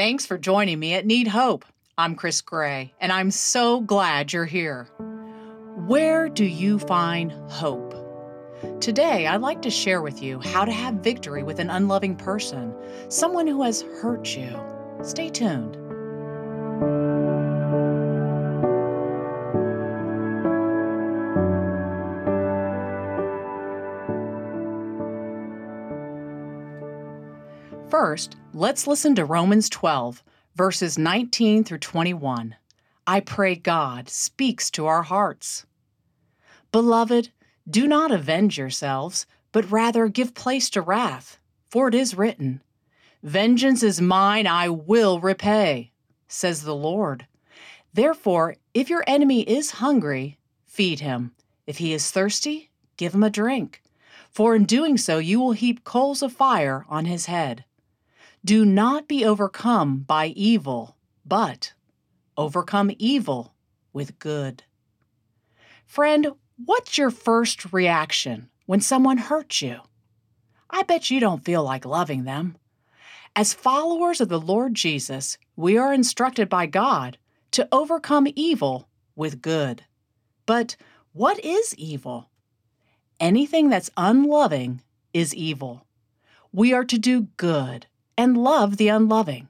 [0.00, 1.62] Thanks for joining me at Need Hope.
[1.98, 4.84] I'm Chris Gray, and I'm so glad you're here.
[5.76, 7.92] Where do you find hope?
[8.80, 12.74] Today, I'd like to share with you how to have victory with an unloving person,
[13.10, 14.58] someone who has hurt you.
[15.02, 15.76] Stay tuned.
[27.90, 30.22] First, let's listen to Romans 12,
[30.56, 32.56] verses 19 through 21.
[33.06, 35.66] I pray God speaks to our hearts.
[36.72, 37.30] Beloved,
[37.68, 42.62] do not avenge yourselves, but rather give place to wrath, for it is written,
[43.22, 45.92] Vengeance is mine, I will repay,
[46.26, 47.26] says the Lord.
[47.92, 51.32] Therefore, if your enemy is hungry, feed him.
[51.66, 53.82] If he is thirsty, give him a drink.
[54.30, 57.64] For in doing so, you will heap coals of fire on his head.
[58.42, 61.74] Do not be overcome by evil, but
[62.38, 63.54] overcome evil
[63.92, 64.62] with good.
[65.84, 66.32] Friend,
[66.64, 69.80] what's your first reaction when someone hurts you?
[70.70, 72.56] I bet you don't feel like loving them.
[73.36, 77.18] As followers of the Lord Jesus, we are instructed by God
[77.50, 79.84] to overcome evil with good.
[80.46, 80.76] But
[81.12, 82.30] what is evil?
[83.20, 84.80] Anything that's unloving
[85.12, 85.84] is evil.
[86.52, 87.86] We are to do good
[88.20, 89.48] and love the unloving.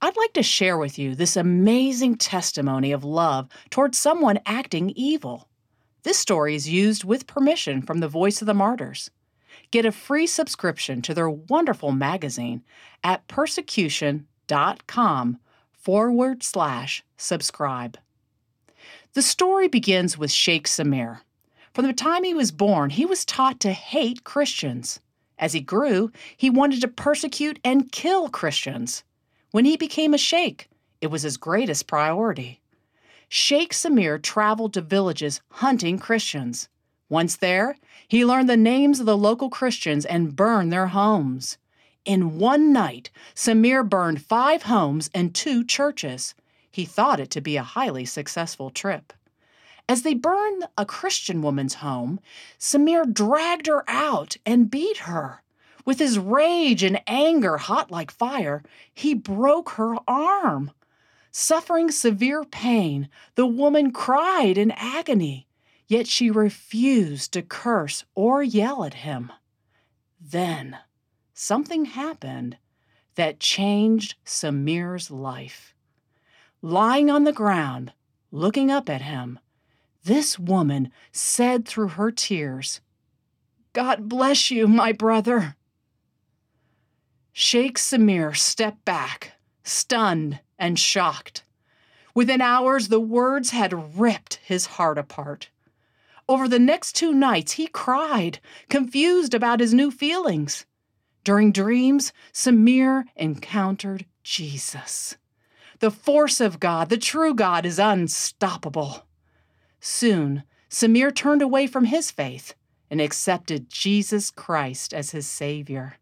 [0.00, 5.48] I'd like to share with you this amazing testimony of love towards someone acting evil.
[6.04, 9.10] This story is used with permission from the Voice of the Martyrs.
[9.72, 12.62] Get a free subscription to their wonderful magazine
[13.02, 15.40] at persecution.com
[15.72, 17.98] forward slash subscribe.
[19.14, 21.22] The story begins with Sheikh Samir.
[21.74, 25.00] From the time he was born, he was taught to hate Christians.
[25.42, 29.02] As he grew, he wanted to persecute and kill Christians.
[29.50, 32.60] When he became a sheikh, it was his greatest priority.
[33.28, 36.68] Sheikh Samir traveled to villages hunting Christians.
[37.08, 37.76] Once there,
[38.06, 41.58] he learned the names of the local Christians and burned their homes.
[42.04, 46.36] In one night, Samir burned five homes and two churches.
[46.70, 49.12] He thought it to be a highly successful trip.
[49.88, 52.20] As they burned a Christian woman's home,
[52.58, 55.42] Samir dragged her out and beat her.
[55.84, 58.62] With his rage and anger hot like fire,
[58.94, 60.70] he broke her arm.
[61.32, 65.46] Suffering severe pain, the woman cried in agony,
[65.88, 69.32] yet she refused to curse or yell at him.
[70.20, 70.78] Then
[71.34, 72.58] something happened
[73.16, 75.74] that changed Samir's life.
[76.60, 77.92] Lying on the ground,
[78.30, 79.38] looking up at him,
[80.04, 82.80] this woman said through her tears,
[83.72, 85.56] God bless you, my brother.
[87.32, 91.44] Sheikh Samir stepped back, stunned and shocked.
[92.14, 95.48] Within hours, the words had ripped his heart apart.
[96.28, 100.66] Over the next two nights, he cried, confused about his new feelings.
[101.24, 105.16] During dreams, Samir encountered Jesus.
[105.80, 109.06] The force of God, the true God, is unstoppable.
[109.84, 112.54] Soon, Samir turned away from his faith
[112.88, 115.96] and accepted Jesus Christ as his Savior.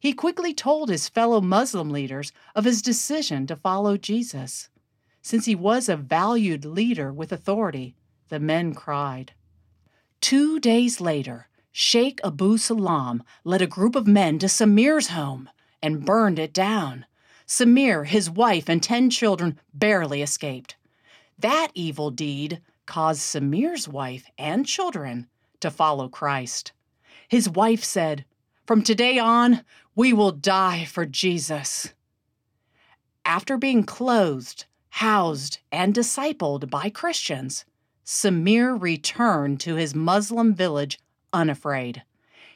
[0.00, 4.70] He quickly told his fellow Muslim leaders of his decision to follow Jesus.
[5.20, 7.94] Since he was a valued leader with authority,
[8.30, 9.32] the men cried.
[10.22, 15.50] Two days later, Sheikh Abu Salam led a group of men to Samir's home
[15.82, 17.04] and burned it down.
[17.46, 20.76] Samir, his wife, and ten children barely escaped.
[21.38, 25.28] That evil deed caused Samir's wife and children
[25.60, 26.72] to follow Christ.
[27.28, 28.24] His wife said,
[28.66, 29.64] From today on,
[29.94, 31.92] we will die for Jesus.
[33.24, 37.64] After being clothed, housed, and discipled by Christians,
[38.04, 41.00] Samir returned to his Muslim village
[41.32, 42.02] unafraid.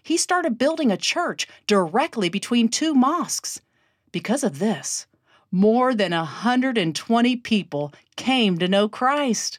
[0.03, 3.61] He started building a church directly between two mosques.
[4.13, 5.07] Because of this,
[5.51, 9.59] more than 120 people came to know Christ.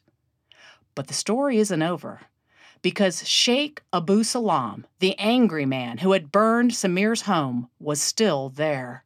[0.96, 2.22] But the story isn't over
[2.82, 9.06] because Sheikh Abu Salam, the angry man who had burned Samir's home, was still there.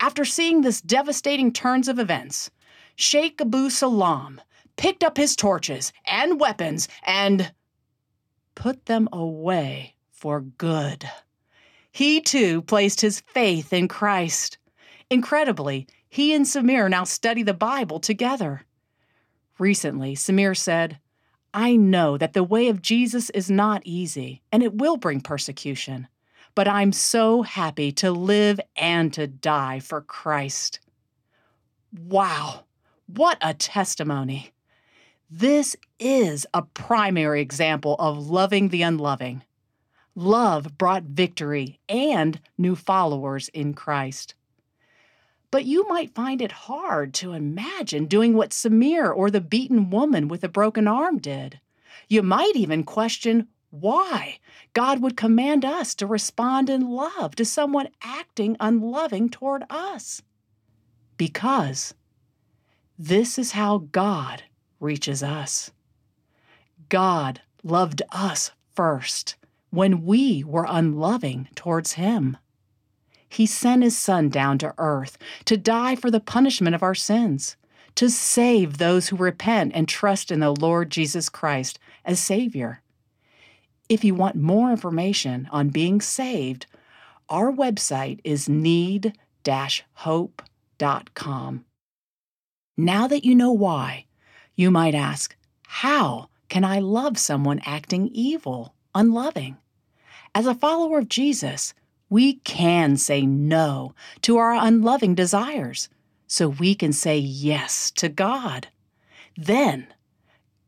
[0.00, 2.50] After seeing this devastating turns of events,
[2.96, 4.40] Sheikh Abu Salam
[4.76, 7.52] picked up his torches and weapons and
[8.54, 11.08] put them away for good.
[11.92, 14.58] He too placed his faith in Christ.
[15.10, 18.62] Incredibly, he and Samir now study the Bible together.
[19.58, 20.98] Recently, Samir said,
[21.56, 26.08] I know that the way of Jesus is not easy, and it will bring persecution.
[26.54, 30.80] but I'm so happy to live and to die for Christ.
[32.06, 32.64] Wow,
[33.06, 34.52] what a testimony!
[35.30, 39.42] This is a primary example of loving the unloving.
[40.14, 44.34] Love brought victory and new followers in Christ.
[45.54, 50.26] But you might find it hard to imagine doing what Samir or the beaten woman
[50.26, 51.60] with a broken arm did.
[52.08, 54.40] You might even question why
[54.72, 60.22] God would command us to respond in love to someone acting unloving toward us.
[61.16, 61.94] Because
[62.98, 64.42] this is how God
[64.80, 65.70] reaches us.
[66.88, 69.36] God loved us first
[69.70, 72.38] when we were unloving towards Him.
[73.34, 77.56] He sent His Son down to earth to die for the punishment of our sins,
[77.96, 82.80] to save those who repent and trust in the Lord Jesus Christ as Savior.
[83.88, 86.66] If you want more information on being saved,
[87.28, 89.14] our website is need
[89.94, 91.64] hope.com.
[92.76, 94.06] Now that you know why,
[94.54, 95.34] you might ask,
[95.66, 99.56] How can I love someone acting evil, unloving?
[100.36, 101.74] As a follower of Jesus,
[102.14, 105.88] we can say no to our unloving desires
[106.28, 108.68] so we can say yes to God.
[109.36, 109.88] Then,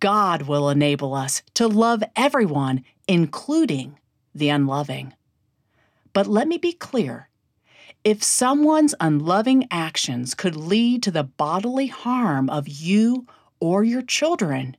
[0.00, 3.96] God will enable us to love everyone, including
[4.34, 5.14] the unloving.
[6.12, 7.28] But let me be clear
[8.02, 13.25] if someone's unloving actions could lead to the bodily harm of you
[13.60, 14.76] or your children,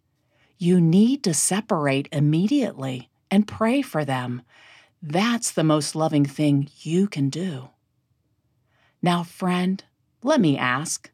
[0.58, 4.42] you need to separate immediately and pray for them.
[5.02, 7.70] That's the most loving thing you can do.
[9.02, 9.84] Now, friend,
[10.24, 11.10] let me ask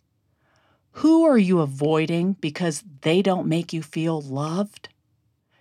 [0.97, 4.89] who are you avoiding because they don't make you feel loved?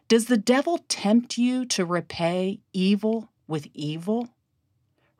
[0.06, 4.28] Does the devil tempt you to repay evil with evil?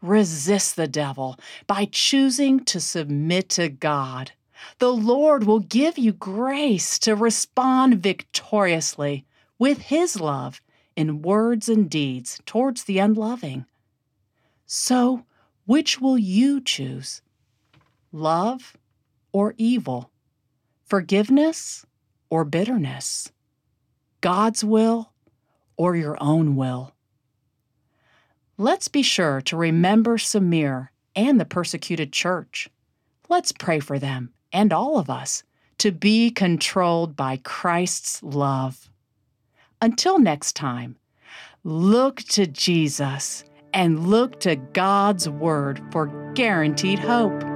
[0.02, 4.32] Resist the devil by choosing to submit to God
[4.78, 9.26] the Lord will give you grace to respond victoriously
[9.58, 10.60] with His love
[10.96, 13.66] in words and deeds towards the unloving.
[14.66, 15.24] So,
[15.66, 17.22] which will you choose?
[18.10, 18.76] Love
[19.32, 20.10] or evil?
[20.84, 21.86] Forgiveness
[22.30, 23.32] or bitterness?
[24.20, 25.12] God's will
[25.76, 26.94] or your own will?
[28.58, 32.68] Let's be sure to remember Samir and the persecuted church.
[33.28, 35.42] Let's pray for them and all of us
[35.78, 38.88] to be controlled by Christ's love.
[39.82, 40.94] Until next time,
[41.64, 43.42] look to Jesus
[43.74, 47.51] and look to God's Word for guaranteed hope.